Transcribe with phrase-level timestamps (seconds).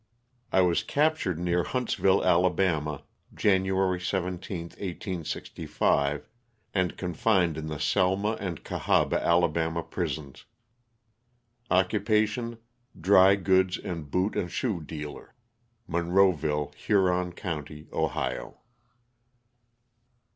[0.51, 3.03] I was captured near Huntsville, Ala.,
[3.35, 6.27] January 17, 1865,
[6.73, 10.45] and confined in the Selma and Cahaba, Ala., prisons.
[11.69, 12.57] Occupation,
[12.99, 15.35] dry goods and boot and shoe dealer,
[15.87, 18.59] Monroeville, Huron county, Ohio.